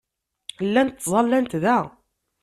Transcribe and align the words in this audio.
Llant 0.65 0.95
ttẓallant 0.95 1.51
da. 1.63 1.77